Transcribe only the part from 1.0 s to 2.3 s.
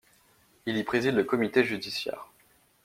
le comité judiciaire.